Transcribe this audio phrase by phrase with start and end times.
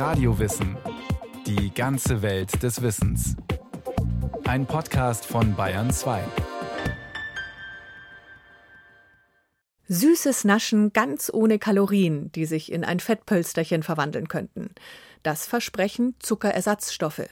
[0.00, 0.78] Radiowissen.
[1.46, 3.36] Die ganze Welt des Wissens.
[4.44, 6.24] Ein Podcast von Bayern 2.
[9.88, 14.70] Süßes Naschen ganz ohne Kalorien, die sich in ein Fettpölsterchen verwandeln könnten.
[15.22, 17.28] Das versprechen Zuckerersatzstoffe.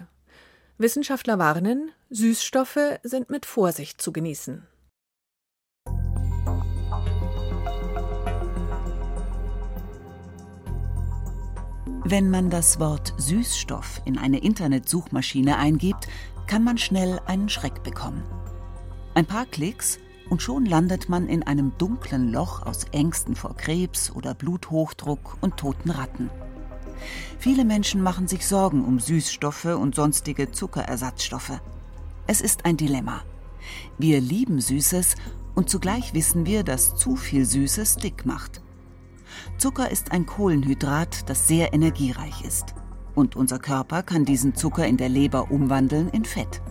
[0.76, 4.66] Wissenschaftler warnen, Süßstoffe sind mit Vorsicht zu genießen.
[12.10, 16.08] Wenn man das Wort Süßstoff in eine Internetsuchmaschine eingibt,
[16.46, 18.22] kann man schnell einen Schreck bekommen.
[19.12, 19.98] Ein paar Klicks
[20.30, 25.58] und schon landet man in einem dunklen Loch aus Ängsten vor Krebs oder Bluthochdruck und
[25.58, 26.30] toten Ratten.
[27.38, 31.60] Viele Menschen machen sich Sorgen um Süßstoffe und sonstige Zuckerersatzstoffe.
[32.26, 33.20] Es ist ein Dilemma.
[33.98, 35.14] Wir lieben Süßes
[35.54, 38.62] und zugleich wissen wir, dass zu viel Süßes dick macht.
[39.58, 42.74] Zucker ist ein Kohlenhydrat, das sehr energiereich ist.
[43.14, 46.62] Und unser Körper kann diesen Zucker in der Leber umwandeln in Fett.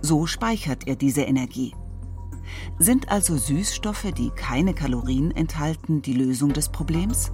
[0.00, 1.74] So speichert er diese Energie.
[2.78, 7.32] Sind also Süßstoffe, die keine Kalorien enthalten, die Lösung des Problems?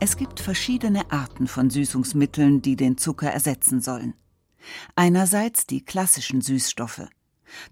[0.00, 4.14] Es gibt verschiedene Arten von Süßungsmitteln, die den Zucker ersetzen sollen.
[4.96, 7.08] Einerseits die klassischen Süßstoffe.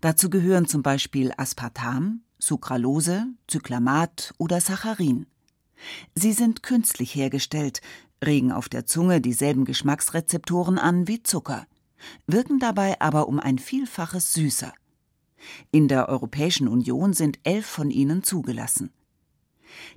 [0.00, 5.26] Dazu gehören zum Beispiel Aspartam, Sucralose, Zyklamat oder Saccharin.
[6.14, 7.80] Sie sind künstlich hergestellt,
[8.24, 11.66] regen auf der Zunge dieselben Geschmacksrezeptoren an wie Zucker,
[12.26, 14.72] wirken dabei aber um ein Vielfaches süßer.
[15.70, 18.90] In der Europäischen Union sind elf von ihnen zugelassen.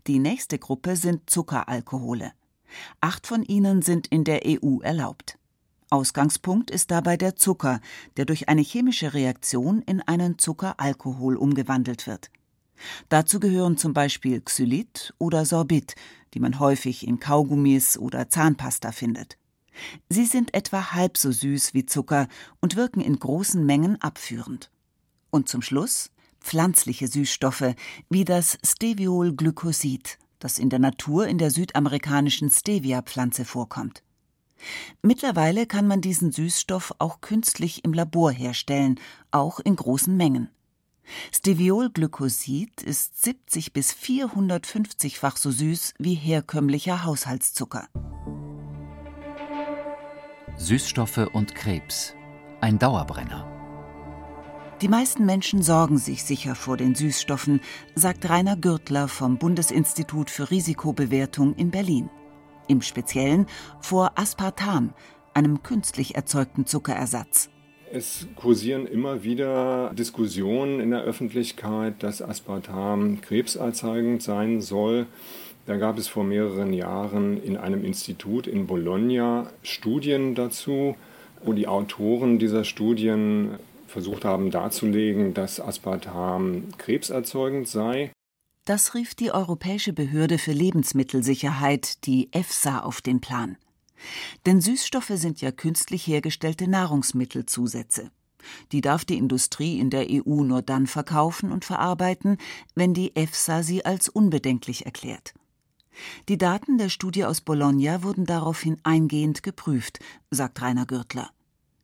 [0.08, 2.32] Die nächste Gruppe sind Zuckeralkohole.
[3.00, 5.38] Acht von ihnen sind in der EU erlaubt.
[5.96, 7.80] Ausgangspunkt ist dabei der Zucker,
[8.18, 12.32] der durch eine chemische Reaktion in einen Zuckeralkohol umgewandelt wird.
[13.08, 15.96] Dazu gehören zum Beispiel Xylit oder Sorbit,
[16.34, 19.38] die man häufig in Kaugummis oder Zahnpasta findet.
[20.10, 22.28] Sie sind etwa halb so süß wie Zucker
[22.60, 24.72] und wirken in großen Mengen abführend.
[25.30, 26.12] Und zum Schluss
[26.42, 27.74] pflanzliche Süßstoffe
[28.10, 34.04] wie das Steviolglycosid, das in der Natur in der südamerikanischen Stevia-Pflanze vorkommt.
[35.02, 39.00] Mittlerweile kann man diesen Süßstoff auch künstlich im Labor herstellen,
[39.32, 40.50] auch in großen Mengen.
[41.32, 47.88] Steviolglycosid ist 70 bis 450-fach so süß wie herkömmlicher Haushaltszucker.
[50.58, 52.16] Süßstoffe und Krebs.
[52.62, 53.52] Ein Dauerbrenner.
[54.82, 57.62] Die meisten Menschen sorgen sich sicher vor den Süßstoffen,
[57.94, 62.10] sagt Rainer Gürtler vom Bundesinstitut für Risikobewertung in Berlin
[62.68, 63.48] im Speziellen
[63.80, 64.94] vor Aspartam,
[65.34, 67.50] einem künstlich erzeugten Zuckerersatz.
[67.92, 75.06] Es kursieren immer wieder Diskussionen in der Öffentlichkeit, dass Aspartam krebserzeugend sein soll.
[75.66, 80.96] Da gab es vor mehreren Jahren in einem Institut in Bologna Studien dazu,
[81.44, 83.52] wo die Autoren dieser Studien
[83.88, 88.12] versucht haben darzulegen, dass Aspartam krebserzeugend sei.
[88.66, 93.58] Das rief die Europäische Behörde für Lebensmittelsicherheit, die EFSA, auf den Plan.
[94.48, 98.10] Denn Süßstoffe sind ja künstlich hergestellte Nahrungsmittelzusätze.
[98.72, 102.38] Die darf die Industrie in der EU nur dann verkaufen und verarbeiten,
[102.74, 105.36] wenn die EFSA sie als unbedenklich erklärt.
[106.28, 110.00] Die Daten der Studie aus Bologna wurden daraufhin eingehend geprüft,
[110.32, 111.30] sagt Rainer Gürtler.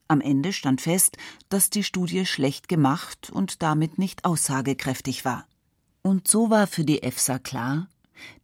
[0.08, 1.18] Am Ende stand fest,
[1.50, 5.46] dass die Studie schlecht gemacht und damit nicht aussagekräftig war.
[6.04, 7.88] Und so war für die EFSA klar,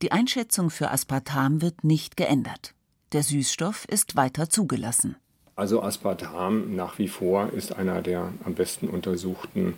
[0.01, 2.73] die Einschätzung für Aspartam wird nicht geändert.
[3.13, 5.16] Der Süßstoff ist weiter zugelassen.
[5.56, 9.73] Also Aspartam nach wie vor ist einer der am besten untersuchten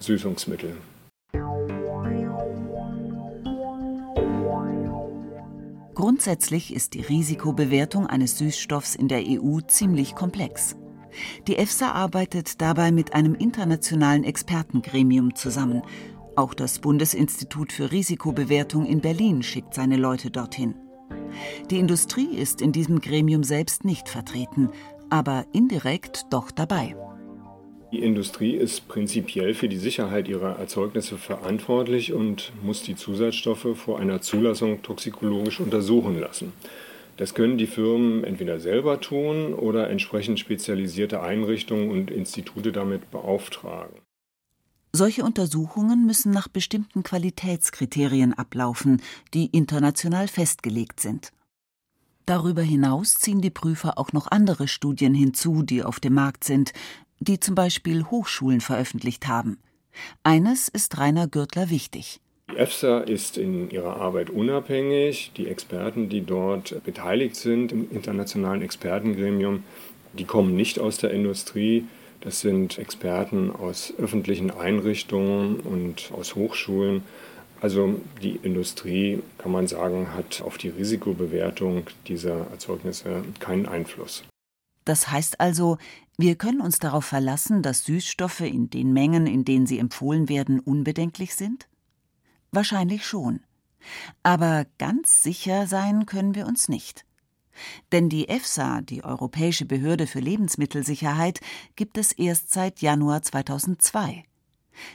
[0.00, 0.76] Süßungsmittel.
[5.94, 10.76] Grundsätzlich ist die Risikobewertung eines Süßstoffs in der EU ziemlich komplex.
[11.46, 15.82] Die EFSA arbeitet dabei mit einem internationalen Expertengremium zusammen,
[16.36, 20.74] auch das Bundesinstitut für Risikobewertung in Berlin schickt seine Leute dorthin.
[21.70, 24.70] Die Industrie ist in diesem Gremium selbst nicht vertreten,
[25.10, 26.96] aber indirekt doch dabei.
[27.92, 33.98] Die Industrie ist prinzipiell für die Sicherheit ihrer Erzeugnisse verantwortlich und muss die Zusatzstoffe vor
[33.98, 36.54] einer Zulassung toxikologisch untersuchen lassen.
[37.18, 44.00] Das können die Firmen entweder selber tun oder entsprechend spezialisierte Einrichtungen und Institute damit beauftragen.
[44.94, 49.00] Solche Untersuchungen müssen nach bestimmten Qualitätskriterien ablaufen,
[49.32, 51.32] die international festgelegt sind.
[52.26, 56.72] Darüber hinaus ziehen die Prüfer auch noch andere Studien hinzu, die auf dem Markt sind,
[57.20, 59.58] die zum Beispiel Hochschulen veröffentlicht haben.
[60.24, 62.20] Eines ist Rainer Gürtler wichtig.
[62.50, 65.32] Die EFSA ist in ihrer Arbeit unabhängig.
[65.36, 69.64] Die Experten, die dort beteiligt sind im internationalen Expertengremium,
[70.12, 71.86] die kommen nicht aus der Industrie.
[72.22, 77.02] Das sind Experten aus öffentlichen Einrichtungen und aus Hochschulen.
[77.60, 84.24] Also die Industrie, kann man sagen, hat auf die Risikobewertung dieser Erzeugnisse keinen Einfluss.
[84.84, 85.78] Das heißt also,
[86.16, 90.60] wir können uns darauf verlassen, dass Süßstoffe in den Mengen, in denen sie empfohlen werden,
[90.60, 91.68] unbedenklich sind?
[92.52, 93.40] Wahrscheinlich schon.
[94.22, 97.04] Aber ganz sicher sein können wir uns nicht.
[97.92, 101.40] Denn die EFSA, die Europäische Behörde für Lebensmittelsicherheit,
[101.76, 104.24] gibt es erst seit Januar 2002.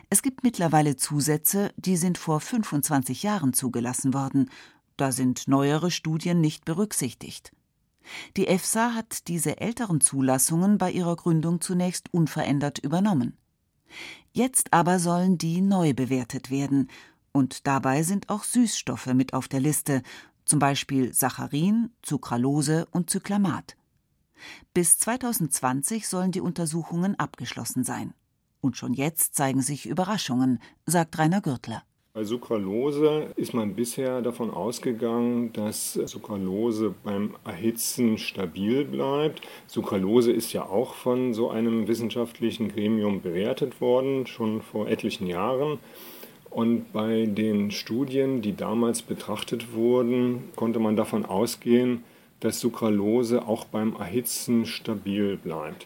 [0.09, 4.49] Es gibt mittlerweile Zusätze, die sind vor 25 Jahren zugelassen worden.
[4.95, 7.51] Da sind neuere Studien nicht berücksichtigt.
[8.37, 13.37] Die EFSA hat diese älteren Zulassungen bei ihrer Gründung zunächst unverändert übernommen.
[14.31, 16.89] Jetzt aber sollen die neu bewertet werden,
[17.31, 20.01] und dabei sind auch Süßstoffe mit auf der Liste,
[20.47, 23.75] zum Beispiel Saccharin, Sucralose und Zyklamat.
[24.73, 28.13] Bis 2020 sollen die Untersuchungen abgeschlossen sein.
[28.61, 31.83] Und schon jetzt zeigen sich Überraschungen, sagt Rainer Gürtler.
[32.17, 39.41] Bei Sucralose ist man bisher davon ausgegangen, dass Sucralose beim Erhitzen stabil bleibt.
[39.67, 45.77] Sucralose ist ja auch von so einem wissenschaftlichen Gremium bewertet worden, schon vor etlichen Jahren.
[46.49, 52.03] Und bei den Studien, die damals betrachtet wurden, konnte man davon ausgehen,
[52.39, 55.85] dass Sucralose auch beim Erhitzen stabil bleibt.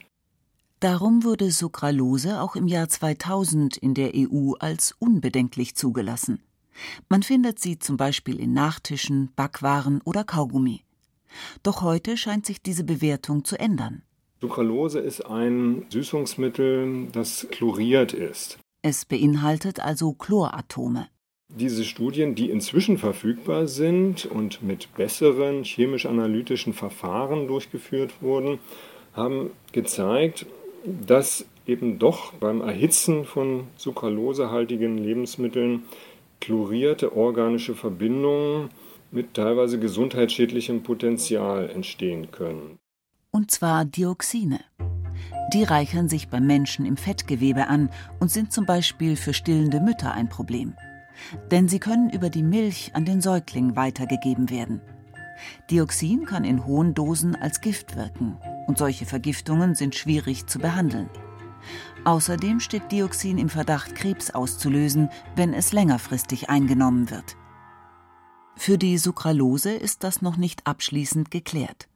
[0.80, 6.42] Darum wurde Sucralose auch im Jahr 2000 in der EU als unbedenklich zugelassen.
[7.10, 10.82] Man findet sie zum Beispiel in Nachtischen, Backwaren oder Kaugummi.
[11.64, 14.02] Doch heute scheint sich diese Bewertung zu ändern.
[14.42, 18.58] Sucralose ist ein Süßungsmittel, das chloriert ist.
[18.84, 21.08] Es beinhaltet also Chloratome.
[21.50, 28.58] Diese Studien, die inzwischen verfügbar sind und mit besseren chemisch-analytischen Verfahren durchgeführt wurden,
[29.14, 30.48] haben gezeigt,
[30.86, 35.84] dass eben doch beim Erhitzen von sucralosehaltigen Lebensmitteln
[36.40, 38.70] chlorierte organische Verbindungen
[39.12, 42.80] mit teilweise gesundheitsschädlichem Potenzial entstehen können.
[43.30, 44.62] Und zwar Dioxine.
[45.54, 47.90] Die reichern sich beim Menschen im Fettgewebe an
[48.20, 50.76] und sind zum Beispiel für stillende Mütter ein Problem.
[51.52, 54.82] Denn sie können über die Milch an den Säugling weitergegeben werden.
[55.70, 58.38] Dioxin kann in hohen Dosen als Gift wirken
[58.68, 61.10] und solche Vergiftungen sind schwierig zu behandeln.
[62.06, 67.36] Außerdem steht Dioxin im Verdacht, Krebs auszulösen, wenn es längerfristig eingenommen wird.
[68.56, 71.88] Für die Sucralose ist das noch nicht abschließend geklärt.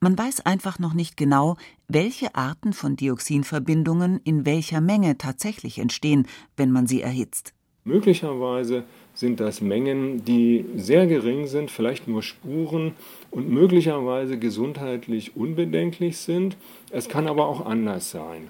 [0.00, 1.56] Man weiß einfach noch nicht genau,
[1.88, 6.26] welche Arten von Dioxinverbindungen in welcher Menge tatsächlich entstehen,
[6.56, 7.54] wenn man sie erhitzt.
[7.84, 12.92] Möglicherweise sind das Mengen, die sehr gering sind, vielleicht nur Spuren
[13.30, 16.56] und möglicherweise gesundheitlich unbedenklich sind.
[16.90, 18.48] Es kann aber auch anders sein.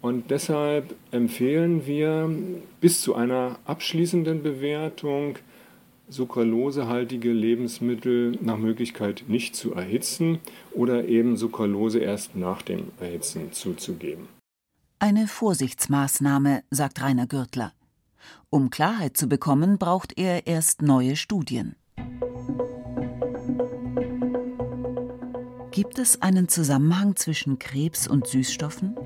[0.00, 2.30] Und deshalb empfehlen wir
[2.80, 5.36] bis zu einer abschließenden Bewertung
[6.10, 10.40] sucralosehaltige Lebensmittel nach Möglichkeit nicht zu erhitzen
[10.72, 14.28] oder eben Sucralose erst nach dem Erhitzen zuzugeben.
[14.98, 17.72] Eine Vorsichtsmaßnahme, sagt Rainer Gürtler.
[18.50, 21.76] Um Klarheit zu bekommen, braucht er erst neue Studien.
[25.70, 28.96] Gibt es einen Zusammenhang zwischen Krebs und Süßstoffen?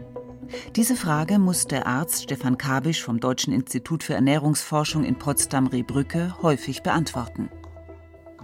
[0.77, 6.83] Diese Frage muss der Arzt Stefan Kabisch vom Deutschen Institut für Ernährungsforschung in Potsdam-Rehbrücke häufig
[6.83, 7.49] beantworten.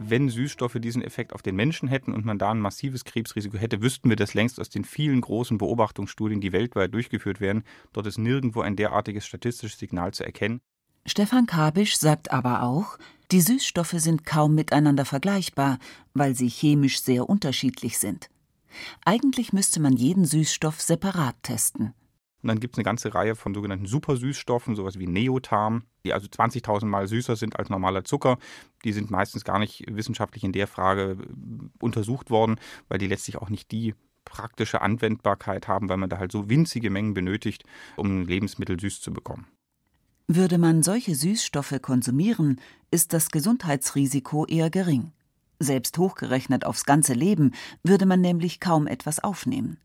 [0.03, 3.83] Wenn Süßstoffe diesen Effekt auf den Menschen hätten und man da ein massives Krebsrisiko hätte,
[3.83, 7.65] wüssten wir das längst aus den vielen großen Beobachtungsstudien, die weltweit durchgeführt werden.
[7.93, 10.61] Dort ist nirgendwo ein derartiges statistisches Signal zu erkennen.
[11.05, 12.99] Stefan Kabisch sagt aber auch,
[13.31, 15.79] die Süßstoffe sind kaum miteinander vergleichbar,
[16.15, 18.31] weil sie chemisch sehr unterschiedlich sind.
[19.05, 21.93] Eigentlich müsste man jeden Süßstoff separat testen.
[22.43, 26.27] Und dann gibt es eine ganze Reihe von sogenannten Supersüßstoffen, sowas wie Neotam, die also
[26.27, 28.39] 20.000 Mal süßer sind als normaler Zucker.
[28.85, 32.57] Die sind meistens gar nicht wissenschaftlich in der Frage äh, untersucht worden,
[32.89, 33.95] weil die letztlich auch nicht die
[34.25, 37.65] praktische Anwendbarkeit haben, weil man da halt so winzige Mengen benötigt,
[37.97, 39.47] um Lebensmittel süß zu bekommen.
[40.29, 45.13] Würde man solche Süßstoffe konsumieren, ist das Gesundheitsrisiko eher gering.
[45.59, 49.79] Selbst hochgerechnet aufs ganze Leben würde man nämlich kaum etwas aufnehmen.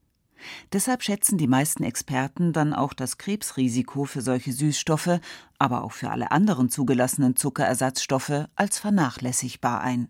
[0.74, 5.20] Deshalb schätzen die meisten Experten dann auch das Krebsrisiko für solche Süßstoffe,
[5.60, 10.10] aber auch für alle anderen zugelassenen Zuckerersatzstoffe als vernachlässigbar ein.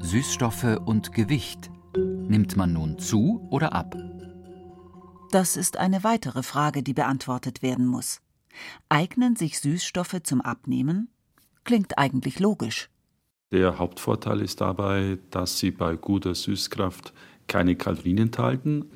[0.00, 1.70] Süßstoffe und Gewicht.
[1.96, 3.96] Nimmt man nun zu oder ab?
[5.30, 8.20] Das ist eine weitere Frage, die beantwortet werden muss.
[8.88, 11.08] Eignen sich Süßstoffe zum Abnehmen?
[11.64, 12.90] Klingt eigentlich logisch.
[13.52, 17.12] Der Hauptvorteil ist dabei, dass sie bei guter Süßkraft
[17.52, 18.86] keine Kalorien enthalten.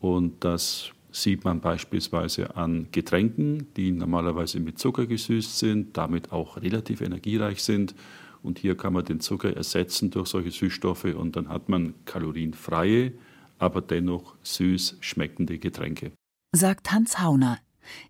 [0.00, 6.56] Und das sieht man beispielsweise an Getränken, die normalerweise mit Zucker gesüßt sind, damit auch
[6.56, 7.94] relativ energiereich sind.
[8.42, 13.12] Und hier kann man den Zucker ersetzen durch solche Süßstoffe und dann hat man kalorienfreie,
[13.60, 16.10] aber dennoch süß schmeckende Getränke.
[16.50, 17.60] Sagt Hans Hauner.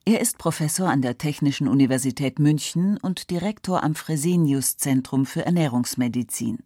[0.07, 6.61] Er ist Professor an der Technischen Universität München und Direktor am Fresenius Zentrum für Ernährungsmedizin.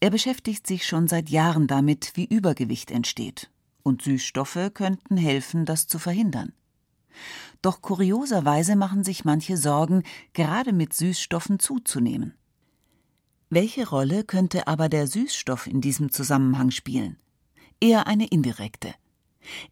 [0.00, 3.50] Er beschäftigt sich schon seit Jahren damit, wie Übergewicht entsteht.
[3.82, 6.52] Und Süßstoffe könnten helfen, das zu verhindern.
[7.62, 12.34] Doch kurioserweise machen sich manche Sorgen, gerade mit Süßstoffen zuzunehmen.
[13.48, 17.16] Welche Rolle könnte aber der Süßstoff in diesem Zusammenhang spielen?
[17.80, 18.94] Eher eine indirekte.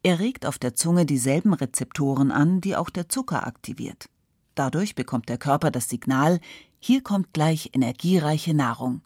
[0.03, 4.09] Er regt auf der Zunge dieselben Rezeptoren an, die auch der Zucker aktiviert.
[4.55, 6.39] Dadurch bekommt der Körper das Signal,
[6.79, 9.03] hier kommt gleich energiereiche Nahrung.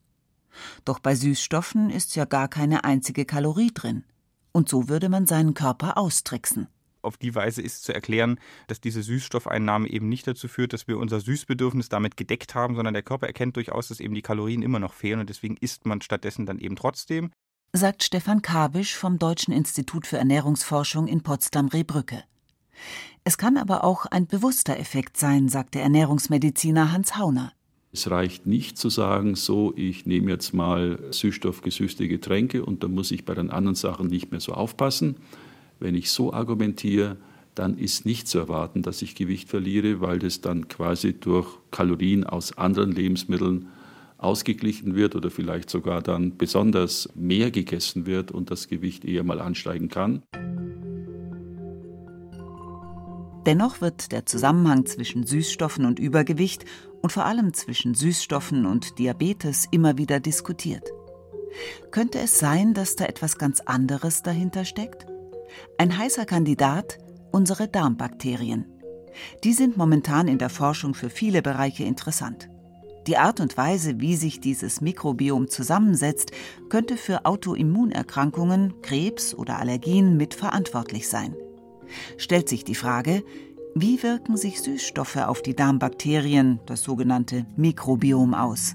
[0.85, 4.05] Doch bei Süßstoffen ist ja gar keine einzige Kalorie drin.
[4.53, 6.69] Und so würde man seinen Körper austricksen
[7.03, 10.99] auf die Weise ist zu erklären, dass diese Süßstoffeinnahme eben nicht dazu führt, dass wir
[10.99, 14.79] unser Süßbedürfnis damit gedeckt haben, sondern der Körper erkennt durchaus, dass eben die Kalorien immer
[14.79, 17.33] noch fehlen und deswegen isst man stattdessen dann eben trotzdem.
[17.73, 22.25] Sagt Stefan Kabisch vom Deutschen Institut für Ernährungsforschung in Potsdam-Rehbrücke.
[23.25, 27.53] Es kann aber auch ein bewusster Effekt sein, sagt der Ernährungsmediziner Hans Hauner.
[27.91, 33.11] Es reicht nicht zu sagen, so, ich nehme jetzt mal süßstoffgesüßte Getränke und dann muss
[33.11, 35.17] ich bei den anderen Sachen nicht mehr so aufpassen,
[35.81, 37.17] wenn ich so argumentiere,
[37.55, 42.25] dann ist nicht zu erwarten, dass ich Gewicht verliere, weil das dann quasi durch Kalorien
[42.25, 43.69] aus anderen Lebensmitteln
[44.19, 49.41] ausgeglichen wird oder vielleicht sogar dann besonders mehr gegessen wird und das Gewicht eher mal
[49.41, 50.23] ansteigen kann.
[53.49, 56.67] Dennoch wird der Zusammenhang zwischen Süßstoffen und Übergewicht
[57.01, 60.87] und vor allem zwischen Süßstoffen und Diabetes immer wieder diskutiert.
[61.91, 65.07] Könnte es sein, dass da etwas ganz anderes dahinter steckt?
[65.79, 66.99] Ein heißer Kandidat
[67.33, 68.67] unsere Darmbakterien.
[69.45, 72.51] Die sind momentan in der Forschung für viele Bereiche interessant.
[73.07, 76.33] Die Art und Weise, wie sich dieses Mikrobiom zusammensetzt,
[76.69, 81.35] könnte für Autoimmunerkrankungen, Krebs oder Allergien mitverantwortlich sein.
[82.17, 83.23] Stellt sich die Frage,
[83.75, 88.75] wie wirken sich Süßstoffe auf die Darmbakterien, das sogenannte Mikrobiom, aus?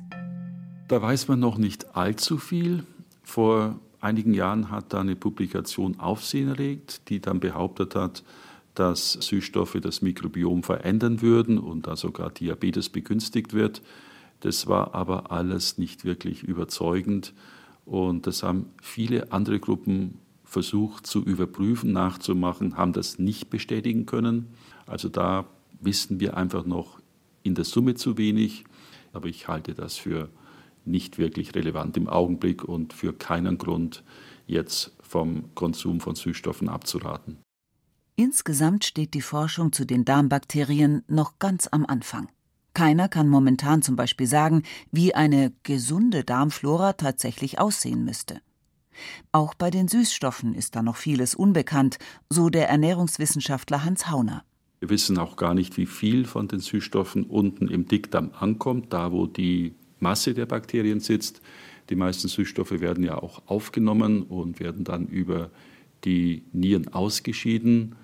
[0.87, 2.83] Da weiß man noch nicht allzu viel.
[3.23, 8.23] Vor einigen Jahren hat da eine Publikation Aufsehen erregt, die dann behauptet hat,
[8.75, 13.81] dass Süßstoffe das Mikrobiom verändern würden und da sogar Diabetes begünstigt wird.
[14.41, 17.33] Das war aber alles nicht wirklich überzeugend
[17.85, 20.19] und das haben viele andere Gruppen
[20.53, 24.53] versucht zu überprüfen, nachzumachen, haben das nicht bestätigen können.
[24.85, 25.45] Also da
[25.81, 26.99] wissen wir einfach noch
[27.41, 28.63] in der Summe zu wenig,
[29.11, 30.29] aber ich halte das für
[30.85, 34.03] nicht wirklich relevant im Augenblick und für keinen Grund,
[34.45, 37.39] jetzt vom Konsum von Süßstoffen abzuraten.
[38.15, 42.29] Insgesamt steht die Forschung zu den Darmbakterien noch ganz am Anfang.
[42.75, 48.41] Keiner kann momentan zum Beispiel sagen, wie eine gesunde Darmflora tatsächlich aussehen müsste.
[49.31, 51.97] Auch bei den Süßstoffen ist da noch vieles unbekannt,
[52.29, 54.43] so der Ernährungswissenschaftler Hans Hauner.
[54.79, 59.11] Wir wissen auch gar nicht, wie viel von den Süßstoffen unten im Dickdarm ankommt, da
[59.11, 61.41] wo die Masse der Bakterien sitzt.
[61.89, 65.51] Die meisten Süßstoffe werden ja auch aufgenommen und werden dann über
[66.03, 67.95] die Nieren ausgeschieden.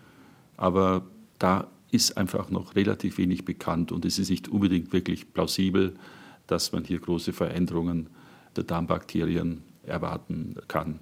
[0.56, 1.06] Aber
[1.38, 5.96] da ist einfach noch relativ wenig bekannt und es ist nicht unbedingt wirklich plausibel,
[6.48, 8.10] dass man hier große Veränderungen
[8.56, 11.00] der Darmbakterien erwarten kann.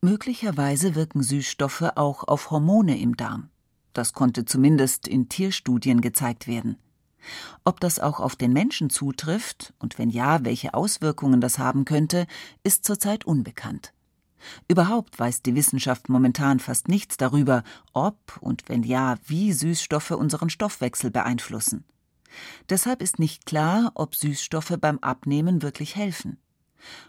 [0.00, 3.50] Möglicherweise wirken Süßstoffe auch auf Hormone im Darm.
[3.92, 6.76] Das konnte zumindest in Tierstudien gezeigt werden.
[7.64, 12.26] Ob das auch auf den Menschen zutrifft und wenn ja, welche Auswirkungen das haben könnte,
[12.64, 13.94] ist zurzeit unbekannt.
[14.68, 17.62] Überhaupt weiß die Wissenschaft momentan fast nichts darüber,
[17.94, 21.84] ob und wenn ja, wie Süßstoffe unseren Stoffwechsel beeinflussen.
[22.68, 26.38] Deshalb ist nicht klar, ob Süßstoffe beim Abnehmen wirklich helfen.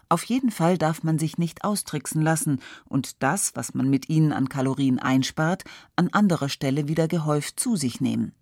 [0.09, 4.31] Auf jeden Fall darf man sich nicht austricksen lassen und das, was man mit ihnen
[4.31, 5.63] an Kalorien einspart,
[5.95, 8.33] an anderer Stelle wieder gehäuft zu sich nehmen.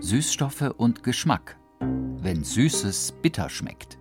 [0.00, 1.56] Süßstoffe und Geschmack.
[1.80, 3.98] Wenn Süßes bitter schmeckt.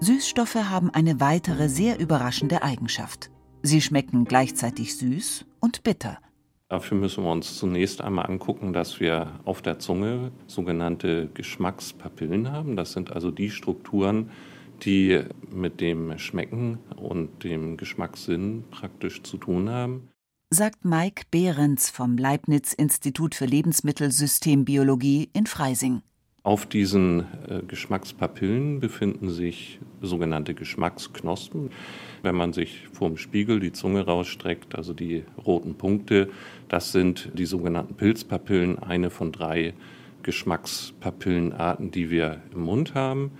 [0.00, 3.30] Süßstoffe haben eine weitere sehr überraschende Eigenschaft.
[3.62, 6.18] Sie schmecken gleichzeitig süß und bitter.
[6.68, 12.74] Dafür müssen wir uns zunächst einmal angucken, dass wir auf der Zunge sogenannte Geschmackspapillen haben.
[12.74, 14.30] Das sind also die Strukturen,
[14.82, 20.08] die mit dem Schmecken und dem Geschmackssinn praktisch zu tun haben.
[20.50, 26.02] sagt Mike Behrens vom Leibniz Institut für Lebensmittelsystembiologie in Freising.
[26.46, 31.70] Auf diesen äh, Geschmackspapillen befinden sich sogenannte Geschmacksknospen.
[32.22, 36.28] Wenn man sich vorm Spiegel die Zunge rausstreckt, also die roten Punkte,
[36.68, 39.74] das sind die sogenannten Pilzpapillen, eine von drei
[40.22, 43.32] Geschmackspapillenarten, die wir im Mund haben.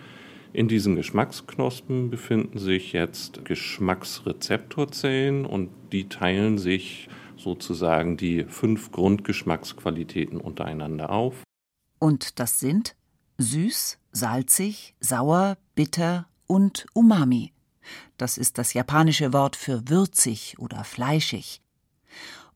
[0.52, 10.40] In diesen Geschmacksknospen befinden sich jetzt Geschmacksrezeptorzellen und die teilen sich sozusagen die fünf Grundgeschmacksqualitäten
[10.40, 11.45] untereinander auf.
[12.06, 12.94] Und das sind
[13.38, 17.52] süß, salzig, sauer, bitter und umami.
[18.16, 21.60] Das ist das japanische Wort für würzig oder fleischig.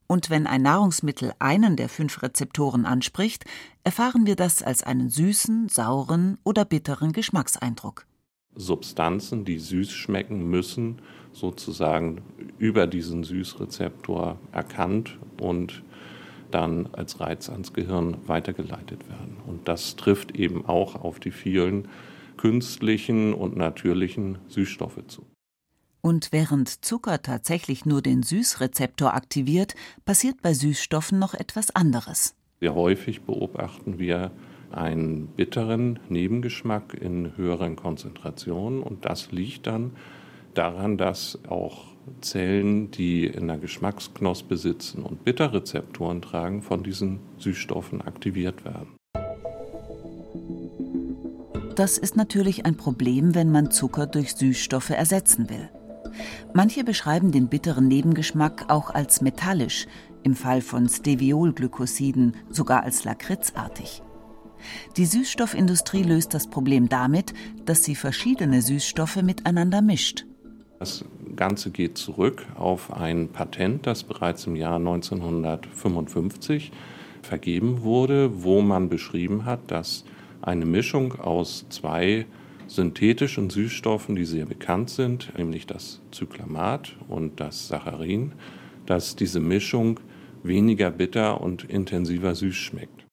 [0.07, 3.45] Und wenn ein Nahrungsmittel einen der fünf Rezeptoren anspricht,
[3.83, 8.07] erfahren wir das als einen süßen, sauren oder bitteren Geschmackseindruck.
[8.55, 11.03] Substanzen, die süß schmecken, müssen
[11.33, 12.23] sozusagen
[12.59, 15.83] über diesen Süßrezeptor erkannt und
[16.51, 19.37] dann als Reiz ans Gehirn weitergeleitet werden.
[19.47, 21.89] Und das trifft eben auch auf die vielen
[22.37, 25.27] künstlichen und natürlichen Süßstoffe zu.
[26.03, 32.35] Und während Zucker tatsächlich nur den Süßrezeptor aktiviert, passiert bei Süßstoffen noch etwas anderes.
[32.61, 34.31] Sehr häufig beobachten wir
[34.73, 39.93] einen bitteren Nebengeschmack in höheren Konzentrationen und das liegt dann
[40.55, 41.87] daran, dass auch
[42.21, 48.97] Zellen, die in der Geschmacksknospe sitzen und Bitterrezeptoren tragen, von diesen Süßstoffen aktiviert werden.
[51.77, 55.71] Das ist natürlich ein Problem, wenn man Zucker durch Süßstoffe ersetzen will.
[56.53, 59.87] Manche beschreiben den bitteren Nebengeschmack auch als metallisch,
[60.23, 64.03] im Fall von Steviolglykosiden sogar als lakritzartig.
[64.97, 67.33] Die Süßstoffindustrie löst das Problem damit,
[67.65, 70.27] dass sie verschiedene Süßstoffe miteinander mischt.
[70.79, 71.05] Das
[71.37, 76.73] Ganze geht zurück auf ein Patent, das bereits im Jahr 1955
[77.23, 80.05] vergeben wurde, wo man beschrieben hat, dass
[80.43, 82.27] eine Mischung aus zwei
[82.67, 88.33] synthetischen Süßstoffen, die sehr bekannt sind, nämlich das Zyklamat und das Saccharin,
[88.87, 90.01] dass diese Mischung
[90.43, 93.07] weniger bitter und intensiver süß schmeckt.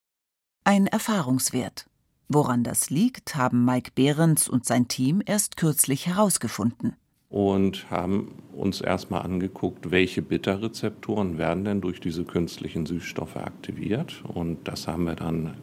[0.63, 1.87] Ein Erfahrungswert.
[2.29, 6.95] Woran das liegt, haben Mike Behrens und sein Team erst kürzlich herausgefunden.
[7.29, 14.23] Und haben uns erstmal angeguckt, welche Bitterrezeptoren werden denn durch diese künstlichen Süßstoffe aktiviert.
[14.25, 15.55] Und das haben wir dann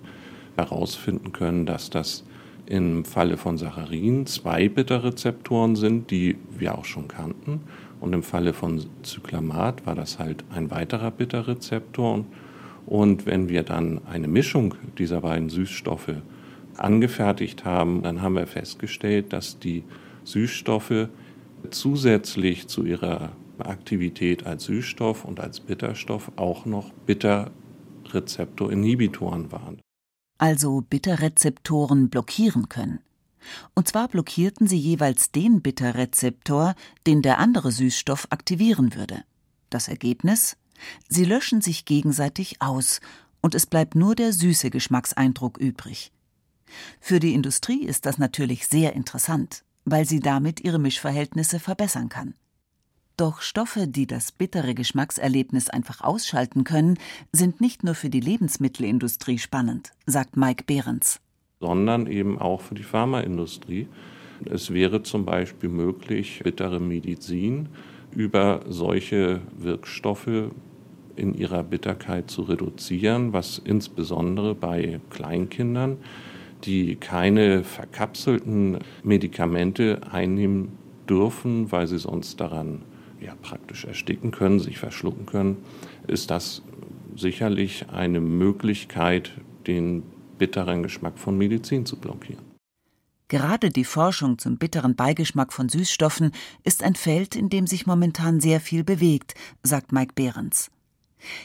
[0.57, 2.25] herausfinden können, dass das
[2.67, 7.61] im Falle von Saccharin zwei Bitterrezeptoren sind, die wir auch schon kannten.
[8.01, 12.25] Und im Falle von Zyklamat war das halt ein weiterer Bitterrezeptor.
[12.87, 16.15] Und wenn wir dann eine Mischung dieser beiden Süßstoffe
[16.77, 19.85] angefertigt haben, dann haben wir festgestellt, dass die
[20.25, 21.09] Süßstoffe
[21.71, 29.81] zusätzlich zu ihrer Aktivität als Süßstoff und als Bitterstoff auch noch Bitterrezeptorinhibitoren waren.
[30.39, 33.01] Also Bitterrezeptoren blockieren können.
[33.75, 36.75] Und zwar blockierten sie jeweils den Bitterrezeptor,
[37.07, 39.25] den der andere Süßstoff aktivieren würde.
[39.71, 40.57] Das Ergebnis?
[41.09, 43.01] Sie löschen sich gegenseitig aus
[43.41, 46.13] und es bleibt nur der süße Geschmackseindruck übrig.
[47.01, 52.35] Für die Industrie ist das natürlich sehr interessant, weil sie damit ihre Mischverhältnisse verbessern kann.
[53.17, 56.99] Doch Stoffe, die das bittere Geschmackserlebnis einfach ausschalten können,
[57.31, 61.21] sind nicht nur für die Lebensmittelindustrie spannend, sagt Mike Behrens.
[61.61, 63.87] Sondern eben auch für die Pharmaindustrie.
[64.51, 67.69] Es wäre zum Beispiel möglich, bittere Medizin
[68.11, 70.51] über solche Wirkstoffe
[71.17, 75.99] in ihrer Bitterkeit zu reduzieren, was insbesondere bei Kleinkindern,
[76.65, 80.73] die keine verkapselten Medikamente einnehmen
[81.09, 82.83] dürfen, weil sie sonst daran
[83.21, 85.59] ja, praktisch ersticken können, sich verschlucken können,
[86.07, 86.63] ist das
[87.17, 89.33] sicherlich eine Möglichkeit,
[89.67, 90.03] den
[90.39, 92.55] bitteren Geschmack von Medizin zu blockieren.
[93.29, 98.41] Gerade die Forschung zum bitteren Beigeschmack von Süßstoffen ist ein Feld, in dem sich momentan
[98.41, 100.71] sehr viel bewegt, sagt Mike Behrens.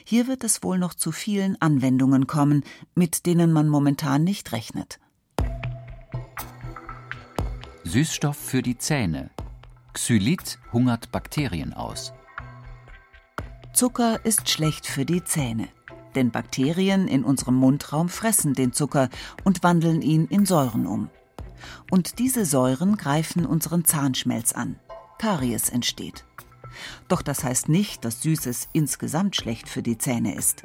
[0.04, 2.64] Hier wird es wohl noch zu vielen Anwendungen kommen,
[2.96, 5.00] mit denen man momentan nicht rechnet.
[7.90, 9.32] Süßstoff für die Zähne.
[9.94, 12.14] Xylit hungert Bakterien aus.
[13.74, 15.70] Zucker ist schlecht für die Zähne,
[16.14, 19.10] denn Bakterien in unserem Mundraum fressen den Zucker
[19.44, 21.10] und wandeln ihn in Säuren um.
[21.90, 24.80] Und diese Säuren greifen unseren Zahnschmelz an.
[25.18, 26.26] Karies entsteht.
[27.08, 30.62] Doch das heißt nicht, dass Süßes insgesamt schlecht für die Zähne ist.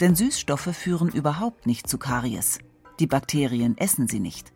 [0.00, 2.58] Denn Süßstoffe führen überhaupt nicht zu Karies.
[2.98, 4.52] Die Bakterien essen sie nicht.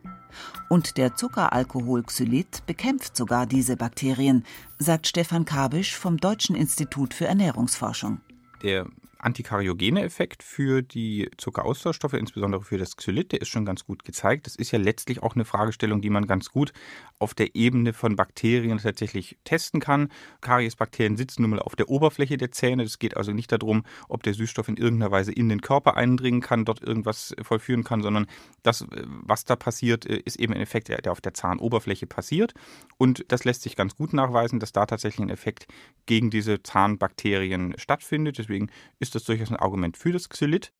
[0.69, 4.43] Und der Zuckeralkohol Xylit bekämpft sogar diese Bakterien,
[4.79, 8.19] sagt Stefan Kabisch vom Deutschen Institut für Ernährungsforschung.
[8.61, 8.87] der
[9.25, 14.45] antikaryogene Effekt für die Zuckeraustauschstoffe, insbesondere für das Xylit, der ist schon ganz gut gezeigt.
[14.45, 16.73] Das ist ja letztlich auch eine Fragestellung, die man ganz gut
[17.19, 20.09] auf der Ebene von Bakterien tatsächlich testen kann.
[20.41, 22.83] Kariesbakterien sitzen nun mal auf der Oberfläche der Zähne.
[22.83, 26.41] Es geht also nicht darum, ob der Süßstoff in irgendeiner Weise in den Körper eindringen
[26.41, 28.27] kann, dort irgendwas vollführen kann, sondern
[28.63, 32.53] das, was da passiert, ist eben ein Effekt, der auf der Zahnoberfläche passiert.
[32.97, 35.67] Und das lässt sich ganz gut nachweisen, dass da tatsächlich ein Effekt
[36.05, 38.37] gegen diese Zahnbakterien stattfindet.
[38.37, 40.73] Deswegen ist das durchaus ein Argument für das Xylit.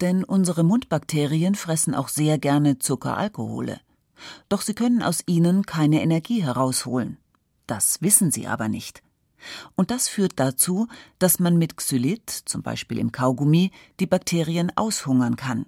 [0.00, 3.80] Denn unsere Mundbakterien fressen auch sehr gerne Zuckeralkohole.
[4.48, 7.18] Doch sie können aus ihnen keine Energie herausholen.
[7.66, 9.02] Das wissen sie aber nicht.
[9.74, 15.36] Und das führt dazu, dass man mit Xylit, zum Beispiel im Kaugummi, die Bakterien aushungern
[15.36, 15.66] kann.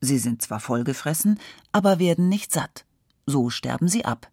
[0.00, 1.38] Sie sind zwar vollgefressen,
[1.70, 2.84] aber werden nicht satt.
[3.26, 4.30] So sterben sie ab.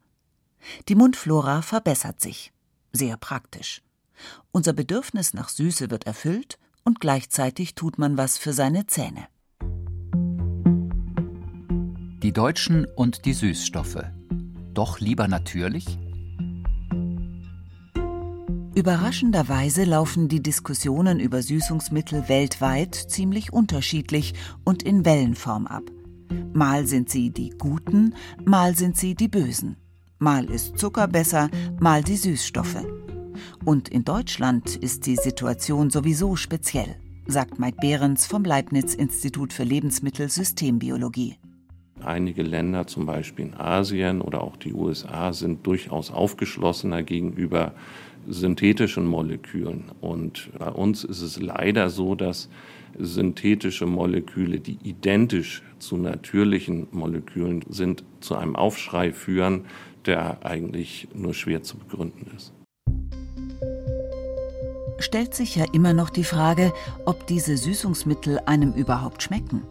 [0.88, 2.52] Die Mundflora verbessert sich.
[2.92, 3.84] Sehr praktisch.
[4.52, 9.28] Unser Bedürfnis nach Süße wird erfüllt und gleichzeitig tut man was für seine Zähne.
[12.22, 14.04] Die Deutschen und die Süßstoffe.
[14.74, 15.86] Doch lieber natürlich?
[18.76, 24.34] Überraschenderweise laufen die Diskussionen über Süßungsmittel weltweit ziemlich unterschiedlich
[24.66, 25.84] und in Wellenform ab.
[26.52, 29.78] Mal sind sie die Guten, mal sind sie die Bösen.
[30.18, 32.84] Mal ist Zucker besser, mal die Süßstoffe.
[33.64, 41.38] Und in Deutschland ist die Situation sowieso speziell, sagt Mike Behrens vom Leibniz-Institut für Lebensmittelsystembiologie.
[42.04, 47.74] Einige Länder, zum Beispiel in Asien oder auch die USA, sind durchaus aufgeschlossener gegenüber
[48.28, 49.86] synthetischen Molekülen.
[50.02, 52.50] Und bei uns ist es leider so, dass
[52.98, 59.66] synthetische Moleküle, die identisch zu natürlichen Molekülen sind, zu einem Aufschrei führen,
[60.06, 62.54] der eigentlich nur schwer zu begründen ist
[65.00, 66.74] stellt sich ja immer noch die Frage,
[67.06, 69.64] ob diese Süßungsmittel einem überhaupt schmecken.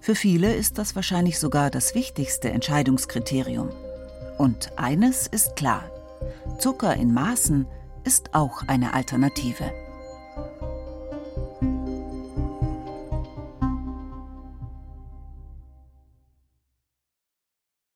[0.00, 3.70] Für viele ist das wahrscheinlich sogar das wichtigste Entscheidungskriterium.
[4.38, 5.90] Und eines ist klar,
[6.58, 7.66] Zucker in Maßen
[8.04, 9.70] ist auch eine Alternative.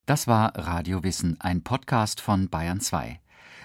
[0.05, 3.19] Das war Radio Wissen, ein Podcast von Bayern 2.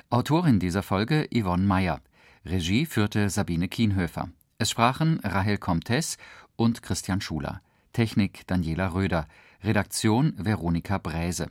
[0.09, 1.99] Autorin dieser Folge Yvonne Meyer.
[2.45, 4.29] Regie führte Sabine Kienhöfer.
[4.57, 6.17] Es sprachen Rahel Comtes
[6.55, 7.61] und Christian Schuler.
[7.97, 9.27] Technik Daniela Röder.
[9.63, 11.47] Redaktion Veronika Bräse.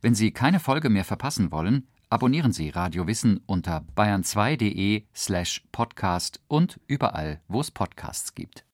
[0.00, 6.40] Wenn Sie keine Folge mehr verpassen wollen, abonnieren Sie Radio Wissen unter bayern2.de slash podcast
[6.48, 8.64] und überall, wo es Podcasts gibt.